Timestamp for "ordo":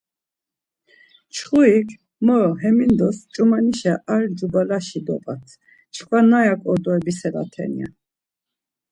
6.71-6.89